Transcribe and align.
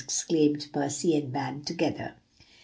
exclaimed 0.03 0.67
Percy 0.73 1.15
and 1.15 1.31
Van 1.31 1.61
together. 1.63 2.15